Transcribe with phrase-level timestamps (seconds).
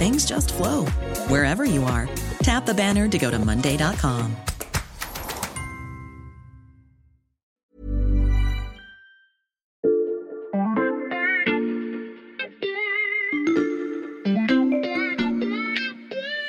[0.00, 0.86] things just flow
[1.28, 2.08] wherever you are.
[2.42, 4.34] Tap the banner to go to Monday.com.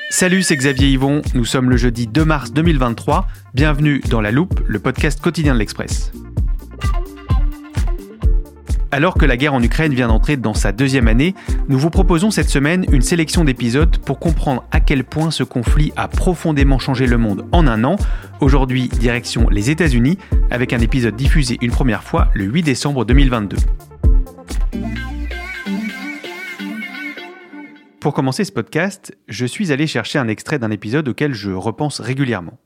[0.09, 1.21] Salut, c'est Xavier Yvon.
[1.33, 3.27] Nous sommes le jeudi 2 mars 2023.
[3.53, 6.11] Bienvenue dans La Loupe, le podcast quotidien de l'Express.
[8.93, 11.33] Alors que la guerre en Ukraine vient d'entrer dans sa deuxième année,
[11.69, 15.93] nous vous proposons cette semaine une sélection d'épisodes pour comprendre à quel point ce conflit
[15.95, 17.95] a profondément changé le monde en un an.
[18.41, 20.17] Aujourd'hui, direction les États-Unis,
[20.49, 23.55] avec un épisode diffusé une première fois le 8 décembre 2022.
[28.01, 32.01] Pour commencer ce podcast, je suis allé chercher un extrait d'un épisode auquel je repense
[32.01, 32.59] régulièrement.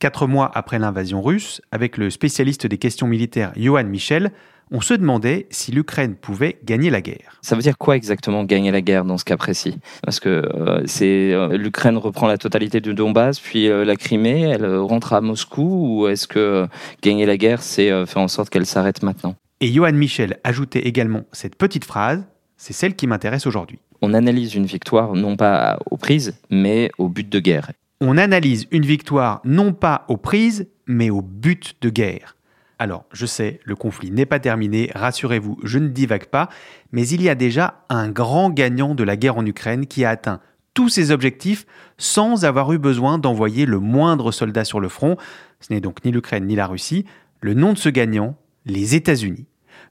[0.00, 4.32] Quatre mois après l'invasion russe, avec le spécialiste des questions militaires Johan Michel,
[4.70, 7.38] on se demandait si l'Ukraine pouvait gagner la guerre.
[7.42, 9.78] Ça veut dire quoi exactement gagner la guerre dans ce cas précis?
[10.02, 14.40] Parce que euh, c'est euh, l'Ukraine reprend la totalité du Donbass, puis euh, la Crimée,
[14.40, 16.66] elle rentre à Moscou, ou est-ce que
[17.02, 19.34] gagner la guerre, c'est faire en sorte qu'elle s'arrête maintenant?
[19.60, 22.24] Et Johan Michel ajoutait également cette petite phrase,
[22.56, 23.80] c'est celle qui m'intéresse aujourd'hui.
[24.00, 27.70] On analyse une victoire non pas aux prises, mais au but de guerre.
[28.02, 32.34] On analyse une victoire non pas aux prises, mais au but de guerre.
[32.78, 36.48] Alors, je sais, le conflit n'est pas terminé, rassurez-vous, je ne divague pas,
[36.92, 40.10] mais il y a déjà un grand gagnant de la guerre en Ukraine qui a
[40.10, 40.40] atteint
[40.72, 41.66] tous ses objectifs
[41.98, 45.18] sans avoir eu besoin d'envoyer le moindre soldat sur le front.
[45.60, 47.04] Ce n'est donc ni l'Ukraine ni la Russie.
[47.42, 48.34] Le nom de ce gagnant,
[48.64, 49.44] les États-Unis.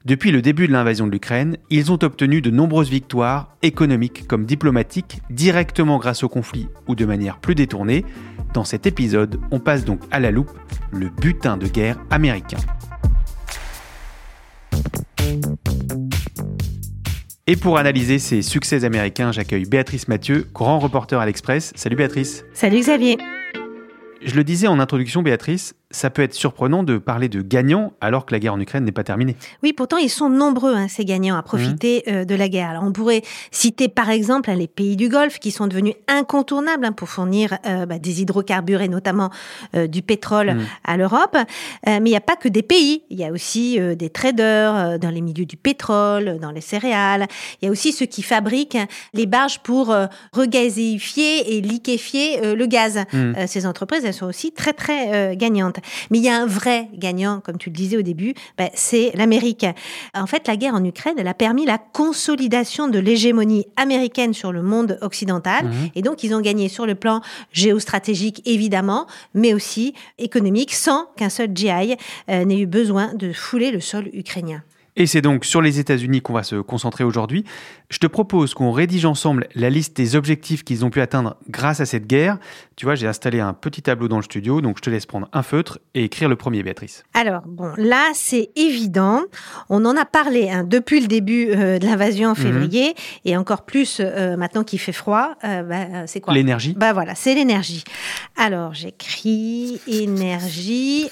[0.06, 4.46] Depuis le début de l'invasion de l'Ukraine, ils ont obtenu de nombreuses victoires, économiques comme
[4.46, 8.06] diplomatiques, directement grâce au conflit ou de manière plus détournée.
[8.54, 10.58] Dans cet épisode, on passe donc à la loupe
[10.90, 12.56] le butin de guerre américain.
[17.46, 21.74] Et pour analyser ces succès américains, j'accueille Béatrice Mathieu, grand reporter à l'Express.
[21.76, 22.46] Salut Béatrice.
[22.54, 23.18] Salut Xavier.
[24.22, 28.24] Je le disais en introduction, Béatrice, ça peut être surprenant de parler de gagnants alors
[28.24, 29.36] que la guerre en Ukraine n'est pas terminée.
[29.62, 32.10] Oui, pourtant ils sont nombreux, hein, ces gagnants, à profiter mmh.
[32.10, 32.70] euh, de la guerre.
[32.70, 36.84] Alors, on pourrait citer par exemple hein, les pays du Golfe qui sont devenus incontournables
[36.84, 39.30] hein, pour fournir euh, bah, des hydrocarbures et notamment
[39.74, 40.66] euh, du pétrole mmh.
[40.84, 41.36] à l'Europe.
[41.86, 45.10] mais il n'y a pas que des pays, il y a aussi des traders dans
[45.10, 47.26] les milieux du pétrole, dans les céréales.
[47.60, 48.78] Il y a aussi ceux qui fabriquent
[49.14, 49.94] les barges pour
[50.32, 52.98] regazéifier et liquéfier le gaz.
[53.12, 53.46] Mmh.
[53.46, 55.79] ces entreprises, elles sont aussi très très gagnantes.
[56.10, 59.12] Mais il y a un vrai gagnant, comme tu le disais au début, ben, c'est
[59.14, 59.66] l'Amérique.
[60.14, 64.52] En fait, la guerre en Ukraine, elle a permis la consolidation de l'hégémonie américaine sur
[64.52, 65.66] le monde occidental.
[65.66, 65.90] Mhm.
[65.94, 67.20] Et donc, ils ont gagné sur le plan
[67.52, 71.96] géostratégique, évidemment, mais aussi économique, sans qu'un seul GI
[72.28, 74.62] euh, n'ait eu besoin de fouler le sol ukrainien.
[75.00, 77.46] Et c'est donc sur les États-Unis qu'on va se concentrer aujourd'hui.
[77.88, 81.80] Je te propose qu'on rédige ensemble la liste des objectifs qu'ils ont pu atteindre grâce
[81.80, 82.36] à cette guerre.
[82.76, 85.26] Tu vois, j'ai installé un petit tableau dans le studio, donc je te laisse prendre
[85.32, 87.04] un feutre et écrire le premier, Béatrice.
[87.14, 89.22] Alors, bon, là, c'est évident.
[89.70, 92.36] On en a parlé hein, depuis le début euh, de l'invasion en mhm.
[92.36, 92.94] février,
[93.24, 95.34] et encore plus euh, maintenant qu'il fait froid.
[95.44, 96.34] Euh, bah, c'est quoi?
[96.34, 96.74] L'énergie.
[96.76, 97.84] Bah voilà, c'est l'énergie.
[98.36, 101.08] Alors, j'écris énergie.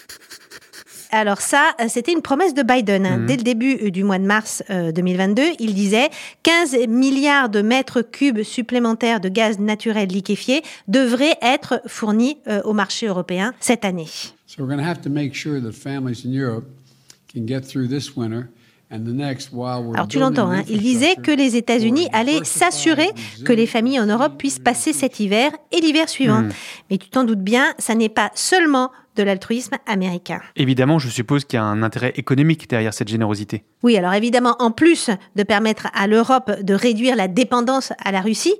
[1.10, 3.06] Alors ça, euh, c'était une promesse de Biden.
[3.06, 3.18] Hein.
[3.18, 3.26] Mhm.
[3.26, 6.10] Dès le début euh, du mois de mars 2022, euh, il disait
[6.42, 13.06] 15 milliards de mètres cubes supplémentaires de gaz naturel liquéfié devraient être fournis au marché
[13.06, 14.06] européen cette année.
[19.94, 23.10] Alors tu l'entends, hein, il disait que les États-Unis allaient s'assurer
[23.44, 26.42] que les familles en Europe puissent passer cet hiver et l'hiver suivant.
[26.42, 26.50] Hmm.
[26.90, 30.40] Mais tu t'en doutes bien, ça n'est pas seulement de l'altruisme américain.
[30.56, 33.64] Évidemment, je suppose qu'il y a un intérêt économique derrière cette générosité.
[33.82, 38.20] Oui, alors évidemment, en plus de permettre à l'Europe de réduire la dépendance à la
[38.20, 38.54] Russie,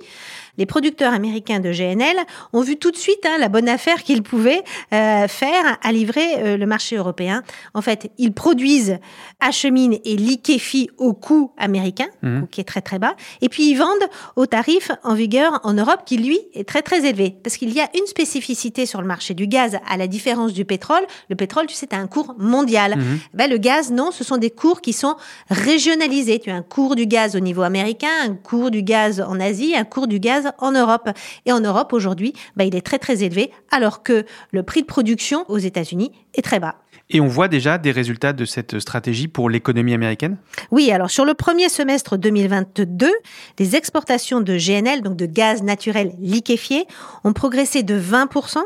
[0.59, 2.17] les producteurs américains de GNL
[2.53, 4.61] ont vu tout de suite hein, la bonne affaire qu'ils pouvaient
[4.93, 7.41] euh, faire à livrer euh, le marché européen.
[7.73, 8.99] En fait, ils produisent,
[9.39, 12.47] acheminent et liquéfient au coût américain, Mhm.
[12.51, 16.01] qui est très très bas, et puis ils vendent au tarif en vigueur en Europe
[16.05, 17.37] qui lui est très très élevé.
[17.41, 20.65] Parce qu'il y a une spécificité sur le marché du gaz, à la différence du
[20.65, 21.03] pétrole.
[21.29, 22.97] Le pétrole, tu sais, tu as un cours mondial.
[23.33, 25.15] Ben, le gaz, non, ce sont des cours qui sont
[25.49, 26.39] régionalisés.
[26.39, 29.75] Tu as un cours du gaz au niveau américain, un cours du gaz en Asie,
[29.75, 31.09] un cours du gaz en Europe.
[31.45, 34.87] Et en Europe, aujourd'hui, ben, il est très très élevé, alors que le prix de
[34.87, 36.75] production aux États-Unis est très bas.
[37.11, 40.37] Et on voit déjà des résultats de cette stratégie pour l'économie américaine?
[40.69, 43.09] Oui, alors sur le premier semestre 2022,
[43.57, 46.85] les exportations de GNL, donc de gaz naturel liquéfié,
[47.23, 48.59] ont progressé de 20%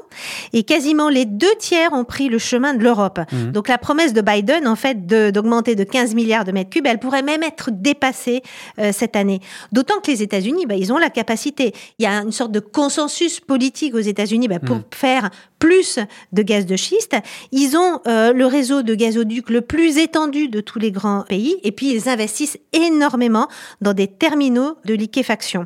[0.52, 3.22] et quasiment les deux tiers ont pris le chemin de l'Europe.
[3.32, 3.52] Mhm.
[3.54, 7.00] Donc la promesse de Biden, en fait, d'augmenter de, 15 milliards de mètres cubes, elle
[7.00, 8.42] pourrait même être dépassée
[8.78, 9.40] euh, cette année.
[9.72, 11.74] D'autant que les États-Unis, bah, ils ont la capacité.
[11.98, 14.84] Il y a une sorte de consensus politique aux États-Unis bah, pour Mhm.
[14.92, 15.30] faire
[15.64, 15.98] plus
[16.34, 17.16] de gaz de schiste.
[17.54, 21.56] Ils ont euh, le réseau de gazoducs le plus étendu de tous les grands pays
[21.64, 23.48] et puis ils investissent énormément
[23.80, 25.66] dans des terminaux de liquéfaction.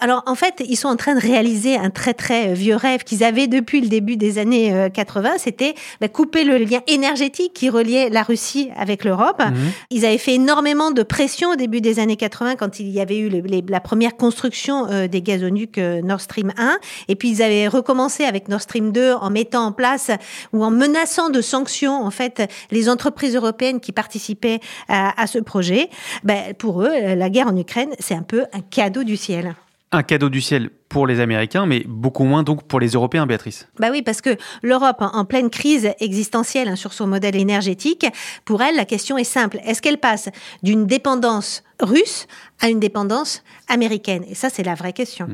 [0.00, 3.22] Alors en fait, ils sont en train de réaliser un très très vieux rêve qu'ils
[3.22, 7.68] avaient depuis le début des années euh, 80, c'était bah, couper le lien énergétique qui
[7.68, 9.42] reliait la Russie avec l'Europe.
[9.44, 9.54] Mhm.
[9.90, 13.18] Ils avaient fait énormément de pression au début des années 80 quand il y avait
[13.18, 16.78] eu le- les- la première construction euh, des gazoducs euh, Nord Stream 1.
[17.08, 20.10] Et puis ils avaient recommencé avec Nord Stream 2 en mettant en place
[20.54, 25.38] ou en menaçant de sanctions en fait les entreprises européennes qui participaient à, à ce
[25.40, 25.90] projet.
[26.22, 29.54] Ben, pour eux, la guerre en Ukraine, c'est un peu un cadeau du ciel.
[29.92, 33.68] Un cadeau du ciel pour les Américains, mais beaucoup moins donc pour les Européens, Béatrice.
[33.78, 38.06] Bah oui, parce que l'Europe, en pleine crise existentielle hein, sur son modèle énergétique,
[38.44, 39.58] pour elle, la question est simple.
[39.64, 40.30] Est-ce qu'elle passe
[40.64, 42.26] d'une dépendance russe
[42.60, 44.24] à une dépendance américaine?
[44.28, 45.28] Et ça, c'est la vraie question.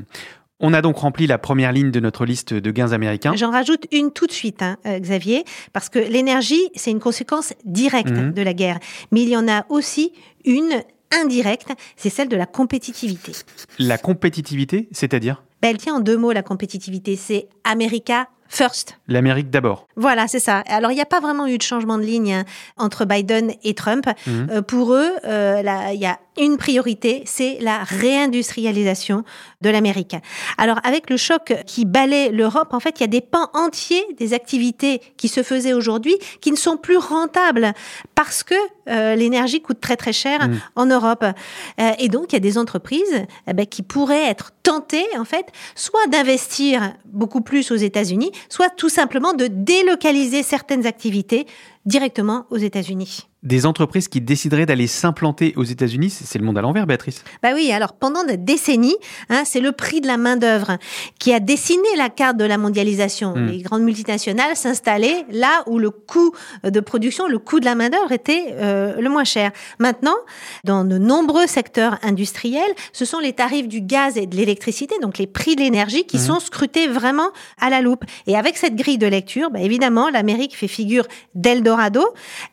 [0.61, 3.33] On a donc rempli la première ligne de notre liste de gains américains.
[3.35, 7.55] J'en rajoute une tout de suite, hein, euh, Xavier, parce que l'énergie, c'est une conséquence
[7.65, 8.33] directe Mhm.
[8.33, 8.79] de la guerre.
[9.11, 10.12] Mais il y en a aussi
[10.45, 10.83] une
[11.23, 13.33] indirecte, c'est celle de la compétitivité.
[13.79, 15.43] La compétitivité, c'est-à-dire?
[15.62, 17.17] Ben, elle tient en deux mots, la compétitivité.
[17.17, 18.99] C'est America First.
[19.07, 19.87] l'Amérique d'abord.
[19.95, 20.65] Voilà, c'est ça.
[20.67, 22.45] Alors, il n'y a pas vraiment eu de changement de ligne hein,
[22.77, 24.07] entre Biden et Trump.
[24.27, 24.49] Mhm.
[24.51, 25.62] Euh, pour eux, euh,
[25.95, 29.25] il y a une priorité, c'est la réindustrialisation
[29.61, 30.17] de l'Amérique.
[30.59, 34.05] Alors, avec le choc qui balaie l'Europe, en fait, il y a des pans entiers
[34.19, 37.73] des activités qui se faisaient aujourd'hui qui ne sont plus rentables
[38.15, 38.55] parce que
[38.88, 40.61] euh, l'énergie coûte très très cher Mhm.
[40.77, 41.25] en Europe.
[41.25, 45.25] Euh, et donc, il y a des entreprises eh ben, qui pourraient être tentées, en
[45.25, 51.47] fait, soit d'investir beaucoup plus aux États-Unis, soit tout simplement de délocaliser certaines activités
[51.87, 53.30] directement aux États-Unis.
[53.43, 57.25] Des entreprises qui décideraient d'aller s'implanter aux États-Unis, c'est le monde à l'envers, Béatrice.
[57.43, 58.97] Bah oui, alors pendant des décennies,
[59.31, 60.77] hein, c'est le prix de la main-d'œuvre
[61.19, 63.35] qui a dessiné la carte de la mondialisation.
[63.35, 63.47] Mm.
[63.47, 66.33] Les grandes multinationales s'installaient là où le coût
[66.65, 69.53] de production, le coût de la main-d'œuvre était euh, le moins cher.
[69.79, 70.17] Maintenant,
[70.65, 75.17] dans de nombreux secteurs industriels, ce sont les tarifs du gaz et de l'électricité, donc
[75.17, 76.23] les prix de l'énergie, qui Mhm.
[76.25, 78.05] sont scrutés vraiment à la loupe.
[78.27, 82.05] Et avec cette grille de lecture, bah évidemment, l'Amérique fait figure d'Eldorado.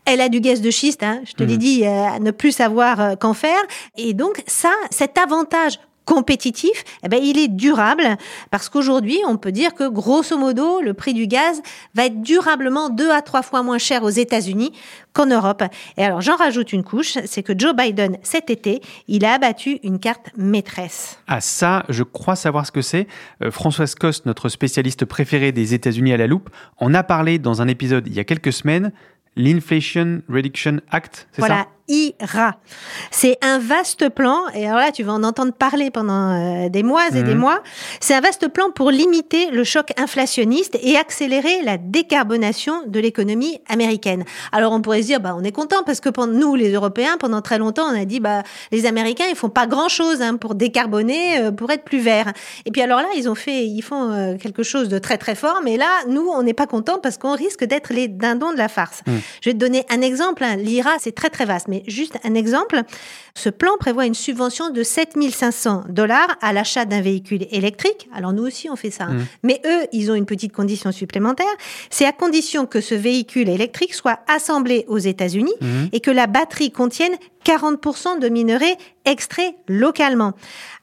[0.05, 1.59] Elle a du gaz de schiste, hein, je te l'ai Mhm.
[1.59, 3.59] dit, euh, ne plus savoir euh, qu'en faire.
[3.97, 8.15] Et donc, ça, cet avantage compétitif, eh ben, il est durable
[8.49, 11.61] parce qu'aujourd'hui, on peut dire que grosso modo, le prix du gaz
[11.95, 14.71] va être durablement deux à trois fois moins cher aux États-Unis
[15.11, 15.63] qu'en Europe.
[15.97, 19.79] Et alors, j'en rajoute une couche, c'est que Joe Biden, cet été, il a abattu
[19.83, 21.19] une carte maîtresse.
[21.27, 23.05] Ah ça, je crois savoir ce que c'est.
[23.43, 27.61] Euh, Françoise Coste, notre spécialiste préférée des États-Unis à la loupe, en a parlé dans
[27.61, 28.93] un épisode il y a quelques semaines.
[29.37, 31.69] L'Inflation Reduction Act, c'est Voilà, ça?
[31.87, 32.55] IRA.
[33.11, 36.83] C'est un vaste plan, et alors là, tu vas en entendre parler pendant euh, des
[36.83, 37.37] mois et des Mhm.
[37.39, 37.61] mois.
[37.99, 43.59] C'est un vaste plan pour limiter le choc inflationniste et accélérer la décarbonation de l'économie
[43.69, 44.23] américaine.
[44.51, 47.17] Alors, on pourrait se dire, bah, on est content parce que pour nous, les Européens,
[47.19, 50.35] pendant très longtemps, on a dit, bah, les Américains, ils font pas grand chose hein,
[50.35, 52.33] pour décarboner, euh, pour être plus verts.
[52.65, 55.35] Et puis alors là, ils ont fait, ils font euh, quelque chose de très très
[55.35, 58.57] fort, mais là, nous, on n'est pas content parce qu'on risque d'être les dindons de
[58.57, 59.01] la farce.
[59.07, 59.21] Mhm.
[59.41, 60.43] Je vais te donner un exemple.
[60.43, 60.55] hein.
[60.57, 62.81] L'IRA, c'est très très vaste, mais juste un exemple.
[63.35, 68.09] Ce plan prévoit une subvention de 7500 dollars à l'achat d'un véhicule électrique.
[68.13, 69.03] Alors nous aussi, on fait ça.
[69.05, 69.13] hein.
[69.13, 69.25] Mhm.
[69.43, 71.45] Mais eux, ils ont une petite condition supplémentaire.
[71.89, 75.89] C'est à condition que ce véhicule électrique soit assemblé aux États-Unis Mhm.
[75.91, 80.33] et que la batterie contienne 40% de minerais extraits localement.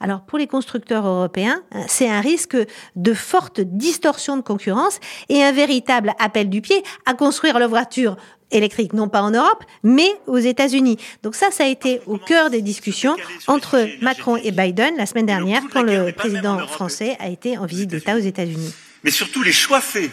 [0.00, 2.56] Alors pour les constructeurs européens, hein, c'est un risque
[2.96, 4.98] de forte distorsion de concurrence
[5.28, 8.16] et un véritable appel du pied à construire leur voiture
[8.54, 10.96] électrique, non pas en Europe, mais aux États-Unis.
[11.22, 15.26] Donc ça, ça a été au cœur des discussions entre Macron et Biden la semaine
[15.26, 18.72] dernière, quand le président français a été en visite d'État aux États-Unis.
[19.02, 20.10] Mais surtout les choix faits,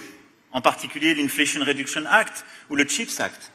[0.52, 3.52] en particulier l'Inflation Reduction Act ou le CHIPS Act,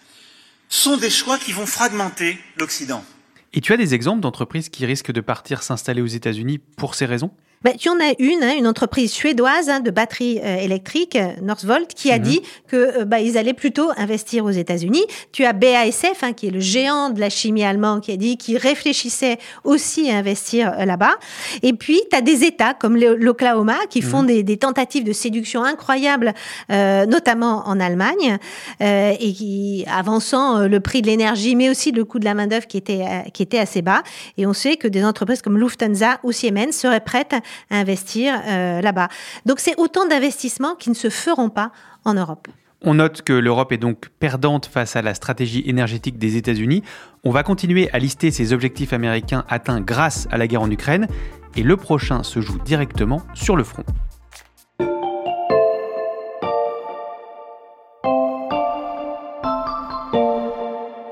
[0.68, 3.04] sont des choix qui vont fragmenter l'Occident.
[3.52, 7.06] Et tu as des exemples d'entreprises qui risquent de partir s'installer aux États-Unis pour ces
[7.06, 7.30] raisons?
[7.62, 11.32] Ben, tu en as une, hein, une entreprise suédoise hein, de batteries euh, électriques, euh,
[11.42, 12.22] Northvolt, qui a mhm.
[12.22, 15.04] dit que euh, bah, ils allaient plutôt investir aux États-Unis.
[15.32, 18.36] Tu as BASF, hein, qui est le géant de la chimie allemand, qui a dit
[18.36, 21.16] qu'il réfléchissait aussi à investir là-bas.
[21.62, 24.28] Et puis, tu as des États comme l'Oklahoma qui font mhm.
[24.28, 26.34] des, des, tentatives de séduction incroyables,
[26.68, 28.38] notamment en Allemagne,
[28.80, 32.76] et qui avançant le prix de l'énergie, mais aussi le coût de la main-d'œuvre qui
[32.78, 34.02] était, qui était assez bas.
[34.38, 37.34] Et on sait que des entreprises comme Lufthansa ou Siemens seraient prêtes
[37.70, 39.08] à investir euh, là-bas.
[39.44, 41.72] Donc c'est autant d'investissements qui ne se feront pas
[42.04, 42.48] en Europe.
[42.82, 46.82] On note que l'Europe est donc perdante face à la stratégie énergétique des États-Unis.
[47.24, 51.08] On va continuer à lister ces objectifs américains atteints grâce à la guerre en Ukraine,
[51.56, 53.84] et le prochain se joue directement sur le front.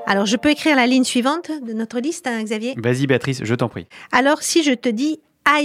[0.07, 2.75] Alors, je peux écrire la ligne suivante de notre liste, hein, Xavier?
[2.77, 3.87] Vas-y, Béatrice, je t'en prie.
[4.11, 5.19] Alors, si je te dis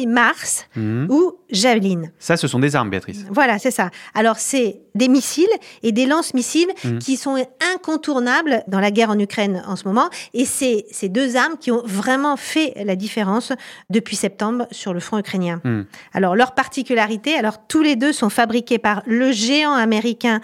[0.07, 1.07] Mars mmh.
[1.11, 2.03] ou Javelin.
[2.19, 3.25] Ça, ce sont des armes, Béatrice.
[3.31, 3.91] Voilà, c'est ça.
[4.15, 5.49] Alors, c'est des missiles
[5.83, 6.99] et des lance-missiles mmh.
[6.99, 7.45] qui sont
[7.75, 10.09] incontournables dans la guerre en Ukraine en ce moment.
[10.33, 13.53] Et c'est ces deux armes qui ont vraiment fait la différence
[13.89, 15.61] depuis septembre sur le front ukrainien.
[15.65, 15.83] Mmh.
[16.15, 20.41] Alors, leur particularité, alors tous les deux sont fabriqués par le géant américain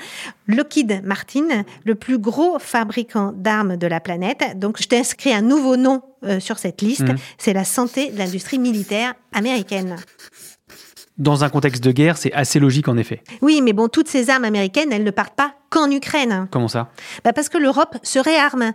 [0.49, 4.59] Lockheed Martin, le plus gros fabricant d'armes de la planète.
[4.59, 7.17] Donc, je t'inscris un nouveau nom euh, sur cette liste, mmh.
[7.39, 9.97] c'est la santé de l'industrie militaire américaine.
[11.19, 13.23] Dans un contexte de guerre, c'est assez logique en effet.
[13.41, 16.49] Oui, mais bon, toutes ces armes américaines, elles ne partent pas qu'en Ukraine.
[16.51, 16.89] Comment ça?
[17.25, 18.73] Bah Parce que l'Europe se réarme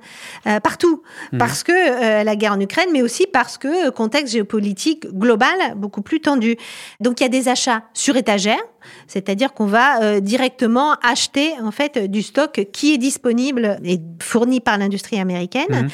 [0.48, 1.04] euh, partout.
[1.32, 1.38] Mmh.
[1.38, 6.02] Parce que euh, la guerre en Ukraine, mais aussi parce que contexte géopolitique global beaucoup
[6.02, 6.58] plus tendu.
[7.00, 8.60] Donc il y a des achats sur étagère,
[9.08, 14.60] c'est-à-dire qu'on va euh, directement acheter en fait du stock qui est disponible et fourni
[14.60, 15.66] par l'industrie américaine.
[15.70, 15.88] Mmh.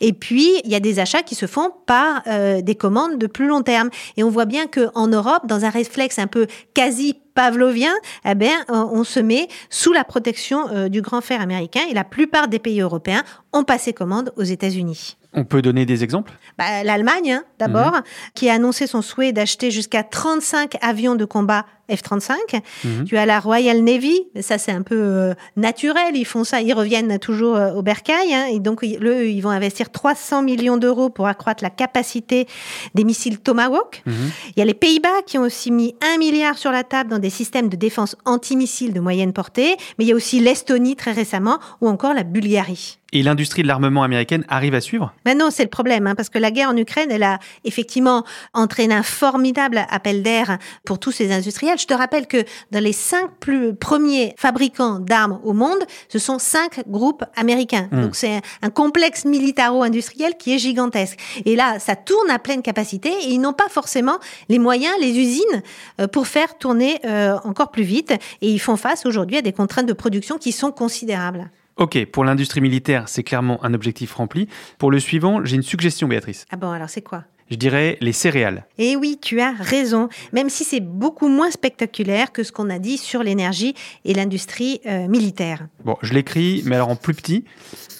[0.00, 2.22] Et puis il y a des achats qui se font par
[2.62, 3.90] des commandes de plus long terme.
[4.16, 7.92] Et on voit bien que en Europe, dans un réflexe un peu quasi pavlovien,
[8.24, 12.04] eh bien, on se met sous la protection euh, du grand fer américain et la
[12.04, 13.22] plupart des pays européens
[13.52, 15.16] ont passé commande aux États-Unis.
[15.32, 16.32] On peut donner des exemples?
[16.58, 18.02] Bah, L'Allemagne, hein, d'abord, mhm.
[18.34, 22.60] qui a annoncé son souhait d'acheter jusqu'à 35 avions de combat F-35.
[22.84, 23.04] Mhm.
[23.04, 26.72] Tu as la Royal Navy, ça c'est un peu euh, naturel, ils font ça, ils
[26.72, 28.32] reviennent toujours euh, au bercail.
[28.32, 32.46] Hein, et donc, eux, ils vont investir 300 millions d'euros pour accroître la capacité
[32.94, 34.02] des missiles Tomahawk.
[34.06, 34.14] Mhm.
[34.56, 37.18] Il y a les Pays-Bas qui ont aussi mis un milliard sur la table dans
[37.18, 39.76] des systèmes de défense antimissiles de moyenne portée.
[39.98, 43.00] Mais il y a aussi l'Estonie très récemment ou encore la Bulgarie.
[43.12, 45.12] Et l'industrie de l'armement américaine arrive à suivre?
[45.24, 48.24] Ben non, c'est le problème, hein, parce que la guerre en Ukraine, elle a effectivement
[48.54, 51.78] entraîné un formidable appel d'air pour tous ces industriels.
[51.80, 56.38] Je te rappelle que dans les cinq plus premiers fabricants d'armes au monde, ce sont
[56.38, 57.88] cinq groupes américains.
[57.90, 58.02] Hmm.
[58.02, 61.18] Donc c'est un complexe militaro-industriel qui est gigantesque.
[61.44, 64.18] Et là, ça tourne à pleine capacité et ils n'ont pas forcément
[64.48, 65.62] les moyens, les usines
[66.00, 68.12] euh, pour faire tourner euh, encore plus vite.
[68.42, 71.50] Et ils font face aujourd'hui à des contraintes de production qui sont considérables.
[71.76, 74.48] Ok, pour l'industrie militaire, c'est clairement un objectif rempli.
[74.76, 76.44] Pour le suivant, j'ai une suggestion, Béatrice.
[76.50, 77.24] Ah bon, alors c'est quoi?
[77.50, 78.64] Je dirais les céréales.
[78.78, 82.78] Eh oui, tu as raison, même si c'est beaucoup moins spectaculaire que ce qu'on a
[82.78, 85.66] dit sur l'énergie et l'industrie euh, militaire.
[85.84, 87.44] Bon, je l'écris, mais alors en plus petit.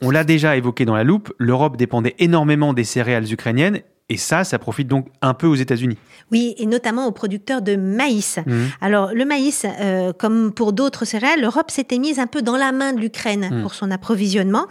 [0.02, 3.80] On l'a déjà évoqué dans la loupe, l'Europe dépendait énormément des céréales ukrainiennes
[4.10, 5.96] et ça, ça profite donc un peu aux États-Unis.
[6.32, 8.40] Oui, et notamment aux producteurs de maïs.
[8.44, 8.52] Mmh.
[8.80, 12.72] Alors, le maïs, euh, comme pour d'autres céréales, l'Europe s'était mise un peu dans la
[12.72, 13.62] main de l'Ukraine mmh.
[13.62, 14.66] pour son approvisionnement.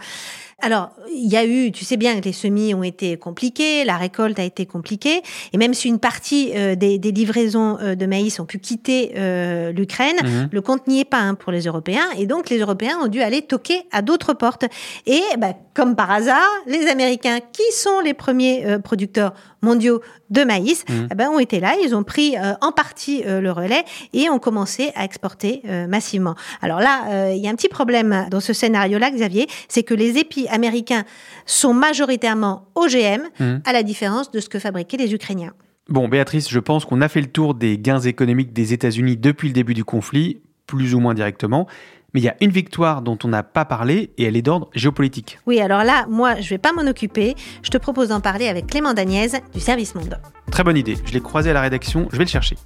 [0.62, 3.96] Alors, il y a eu, tu sais bien que les semis ont été compliqués, la
[3.96, 8.38] récolte a été compliquée, et même si une partie euh, des, livraisons euh, de maïs
[8.40, 10.48] ont pu quitter euh, l'Ukraine, mhm.
[10.52, 13.22] le compte n'y est pas hein, pour les Européens, et donc les Européens ont dû
[13.22, 14.64] aller toquer à d'autres portes.
[15.06, 20.00] Et bah, comme par hasard, les Américains, qui sont les premiers producteurs mondiaux
[20.30, 21.08] de maïs, mhm.
[21.10, 24.92] eh ben, ont été là, ils ont pris en partie le relais et ont commencé
[24.94, 26.34] à exporter massivement.
[26.60, 30.18] Alors là, il y a un petit problème dans ce scénario-là, Xavier, c'est que les
[30.18, 31.04] épis américains
[31.46, 33.58] sont majoritairement OGM, hmm.
[33.64, 35.52] à la différence de ce que fabriquaient les Ukrainiens.
[35.88, 39.48] Bon, Béatrice, je pense qu'on a fait le tour des gains économiques des États-Unis depuis
[39.48, 41.66] le début du conflit, plus ou moins directement.
[42.14, 44.70] Mais il y a une victoire dont on n'a pas parlé et elle est d'ordre
[44.74, 45.38] géopolitique.
[45.46, 47.34] Oui, alors là, moi, je ne vais pas m'en occuper.
[47.62, 50.18] Je te propose d'en parler avec Clément Dagnès du Service Monde.
[50.50, 50.96] Très bonne idée.
[51.04, 52.08] Je l'ai croisé à la rédaction.
[52.12, 52.56] Je vais le chercher.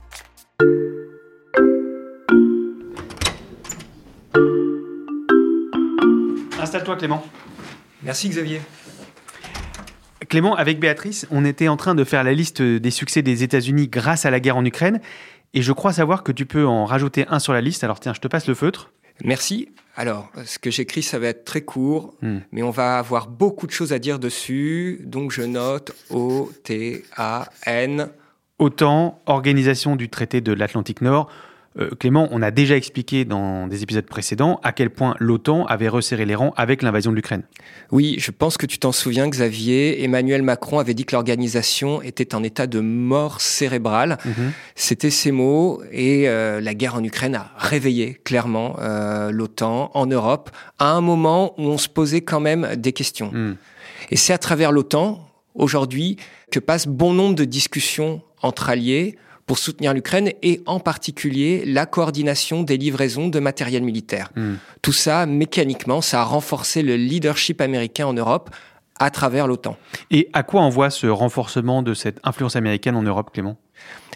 [6.60, 7.22] Installe-toi Clément.
[8.04, 8.60] Merci Xavier.
[10.28, 13.88] Clément, avec Béatrice, on était en train de faire la liste des succès des États-Unis
[13.88, 15.00] grâce à la guerre en Ukraine.
[15.52, 17.84] Et je crois savoir que tu peux en rajouter un sur la liste.
[17.84, 18.90] Alors tiens, je te passe le feutre.
[19.22, 19.68] Merci.
[19.96, 22.38] Alors, ce que j'écris, ça va être très court, Hmm.
[22.50, 25.00] mais on va avoir beaucoup de choses à dire dessus.
[25.04, 28.08] Donc, je note O-T-A-N.
[28.58, 31.30] OTAN, Organisation du traité de l'Atlantique Nord.
[31.78, 35.88] Euh, Clément, on a déjà expliqué dans des épisodes précédents à quel point l'OTAN avait
[35.88, 37.42] resserré les rangs avec l'invasion de l'Ukraine.
[37.90, 40.04] Oui, je pense que tu t'en souviens, Xavier.
[40.04, 44.18] Emmanuel Macron avait dit que l'organisation était en état de mort cérébrale.
[44.76, 45.82] C'était ces mots.
[45.90, 51.00] Et euh, la guerre en Ukraine a réveillé clairement euh, l'OTAN en Europe à un
[51.00, 53.30] moment où on se posait quand même des questions.
[53.32, 53.56] Hmm.
[54.10, 56.18] Et c'est à travers l'OTAN, aujourd'hui,
[56.52, 59.16] que passe bon nombre de discussions entre alliés
[59.46, 64.30] pour soutenir l'Ukraine et en particulier la coordination des livraisons de matériel militaire.
[64.36, 64.54] Hmm.
[64.82, 68.50] Tout ça, mécaniquement, ça a renforcé le leadership américain en Europe
[68.98, 69.76] à travers l'OTAN.
[70.10, 73.58] Et à quoi on voit ce renforcement de cette influence américaine en Europe, Clément?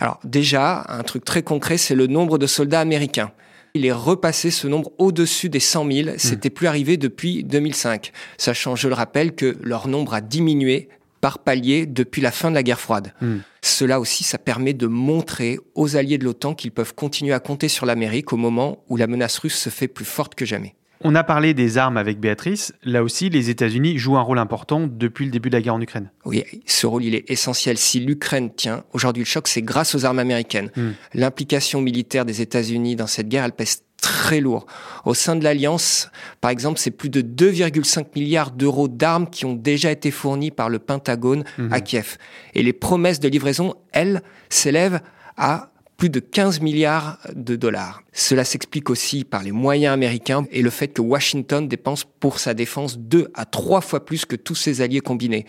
[0.01, 3.33] Alors déjà, un truc très concret, c'est le nombre de soldats américains.
[3.75, 6.09] Il est repassé ce nombre au-dessus des 100 000.
[6.17, 10.89] C'était plus arrivé depuis 2005, sachant, je le rappelle, que leur nombre a diminué
[11.21, 13.13] par palier depuis la fin de la guerre froide.
[13.21, 13.39] Hmm.
[13.63, 17.69] Cela aussi, ça permet de montrer aux alliés de l'OTAN qu'ils peuvent continuer à compter
[17.69, 20.75] sur l'Amérique au moment où la menace russe se fait plus forte que jamais.
[21.01, 22.73] On a parlé des armes avec Béatrice.
[22.83, 25.81] Là aussi, les États-Unis jouent un rôle important depuis le début de la guerre en
[25.81, 26.11] Ukraine.
[26.25, 27.79] Oui, ce rôle, il est essentiel.
[27.79, 30.71] Si l'Ukraine tient, aujourd'hui, le choc, c'est grâce aux armes américaines.
[30.77, 30.91] Hmm.
[31.15, 34.67] L'implication militaire des États-Unis dans cette guerre, elle pèse très lourd.
[35.05, 39.55] Au sein de l'Alliance, par exemple, c'est plus de 2,5 milliards d'euros d'armes qui ont
[39.55, 42.17] déjà été fournis par le Pentagone à Kiev.
[42.55, 45.01] Et les promesses de livraison, elles, s'élèvent
[45.37, 48.03] à plus de 15 milliards de dollars.
[48.13, 52.55] Cela s'explique aussi par les moyens américains et le fait que Washington dépense pour sa
[52.55, 55.45] défense deux à trois fois plus que tous ses alliés combinés.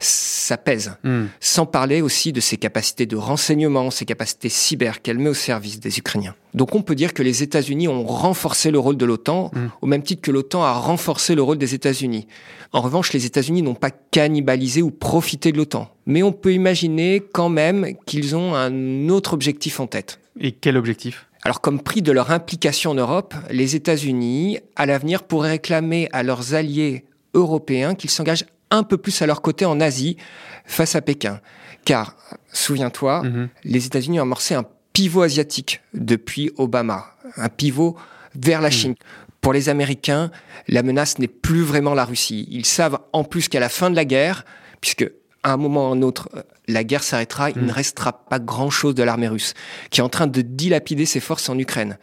[0.00, 0.92] Ça pèse.
[1.02, 1.24] Hmm.
[1.40, 5.80] Sans parler aussi de ses capacités de renseignement, ses capacités cyber qu'elle met au service
[5.80, 6.34] des Ukrainiens.
[6.54, 9.66] Donc on peut dire que les États-Unis ont renforcé le rôle de l'OTAN, Mm.
[9.82, 12.26] au même titre que l'OTAN a renforcé le rôle des États-Unis.
[12.72, 15.88] En revanche, les États-Unis n'ont pas cannibalisé ou profité de l'OTAN.
[16.06, 20.18] Mais on peut imaginer quand même qu'ils ont un autre objectif en tête.
[20.40, 21.26] Et quel objectif?
[21.42, 26.22] Alors, comme prix de leur implication en Europe, les États-Unis, à l'avenir, pourraient réclamer à
[26.22, 27.04] leurs alliés
[27.34, 30.16] européens qu'ils s'engagent un peu plus à leur côté en Asie
[30.64, 31.40] face à Pékin.
[31.84, 32.16] Car,
[32.52, 33.48] souviens-toi, Mhm.
[33.64, 37.96] les États-Unis ont amorcé un pivot asiatique depuis Obama, un pivot
[38.34, 38.94] vers la Chine.
[39.40, 40.30] Pour les Américains,
[40.66, 42.48] la menace n'est plus vraiment la Russie.
[42.50, 44.44] Ils savent en plus qu'à la fin de la guerre,
[44.80, 45.08] puisque
[45.44, 48.40] à un moment ou à un autre, euh, la guerre s'arrêtera, il ne restera pas
[48.40, 49.54] grand-chose de l'armée russe,
[49.90, 51.98] qui est en train de dilapider ses forces en Ukraine.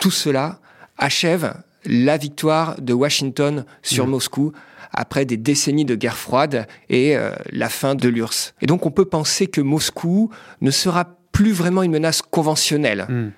[0.00, 0.58] Tout cela
[0.98, 4.52] achève la victoire de Washington sur Moscou
[4.92, 8.54] après des décennies de guerre froide et euh, la fin de l'URSS.
[8.60, 13.06] Et donc on peut penser que Moscou ne sera plus vraiment une menace conventionnelle.
[13.08, 13.30] Hmm.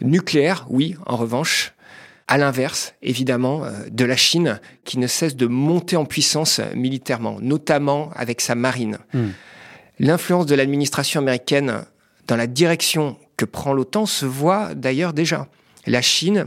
[0.00, 1.74] Nucléaire, oui, en revanche.
[2.28, 7.38] À l'inverse, évidemment, euh, de la Chine, qui ne cesse de monter en puissance militairement,
[7.40, 8.98] notamment avec sa marine.
[9.12, 9.30] Hmm.
[9.98, 11.84] L'influence de l'administration américaine
[12.28, 15.48] dans la direction que prend l'OTAN se voit d'ailleurs déjà.
[15.86, 16.46] La Chine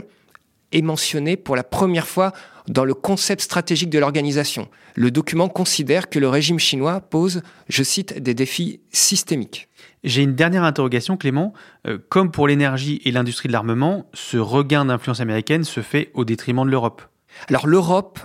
[0.72, 2.32] est mentionnée pour la première fois
[2.68, 4.68] dans le concept stratégique de l'organisation.
[4.94, 9.68] Le document considère que le régime chinois pose, je cite, des défis systémiques.
[10.04, 11.52] J'ai une dernière interrogation, Clément.
[11.86, 16.24] Euh, comme pour l'énergie et l'industrie de l'armement, ce regain d'influence américaine se fait au
[16.24, 17.02] détriment de l'Europe.
[17.48, 18.20] Alors l'Europe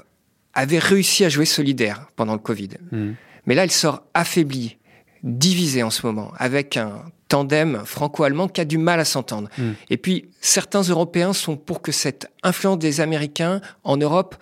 [0.53, 2.69] avait réussi à jouer solidaire pendant le Covid.
[2.91, 3.11] Hmm.
[3.45, 4.77] Mais là, elle sort affaiblie,
[5.23, 9.49] divisée en ce moment, avec un tandem franco-allemand qui a du mal à s'entendre.
[9.57, 9.71] Mm.
[9.89, 14.35] Et puis, certains Européens sont pour que cette influence des Américains en Europe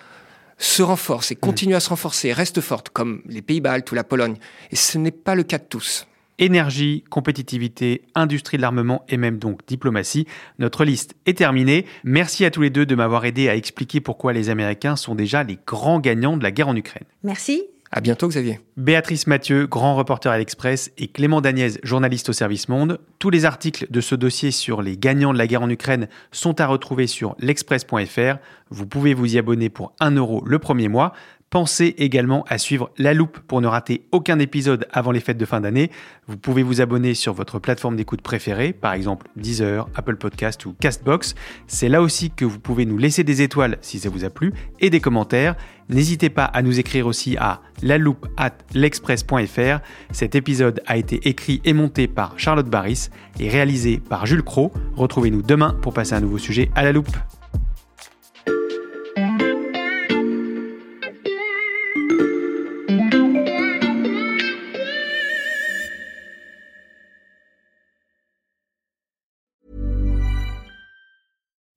[0.57, 4.35] se renforce et continue à se renforcer, reste forte, comme les Pays-Baltes ou la Pologne.
[4.71, 6.05] Et ce n'est pas le cas de tous.
[6.37, 10.25] Énergie, compétitivité, industrie de l'armement et même donc diplomatie.
[10.57, 11.85] Notre liste est terminée.
[12.03, 15.43] Merci à tous les deux de m'avoir aidé à expliquer pourquoi les Américains sont déjà
[15.43, 17.03] les grands gagnants de la guerre en Ukraine.
[17.23, 17.63] Merci.
[17.91, 18.59] À bientôt, Xavier.
[18.77, 22.99] Béatrice Mathieu, grand reporter à l'Express, et Clément Daniez, journaliste au service Monde.
[23.17, 26.61] Tous les articles de ce dossier sur les gagnants de la guerre en Ukraine sont
[26.61, 28.37] à retrouver sur l'express.fr.
[28.69, 31.13] Vous pouvez vous y abonner pour 1 euro le premier mois.
[31.49, 35.45] Pensez également à suivre La Loupe pour ne rater aucun épisode avant les fêtes de
[35.45, 35.89] fin d'année.
[36.27, 40.75] Vous pouvez vous abonner sur votre plateforme d'écoute préférée, par exemple Deezer, Apple Podcast ou
[40.79, 41.33] Castbox.
[41.65, 44.53] C'est là aussi que vous pouvez nous laisser des étoiles si ça vous a plu
[44.79, 45.55] et des commentaires.
[45.89, 49.79] N'hésitez pas à nous écrire aussi à laloupe at l'express.fr.
[50.11, 54.71] Cet épisode a été écrit et monté par Charlotte Barris et réalisé par Jules Cro.
[54.95, 57.17] Retrouvez-nous demain pour passer un nouveau sujet à la loupe.